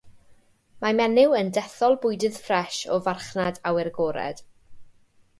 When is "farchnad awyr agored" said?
3.09-4.41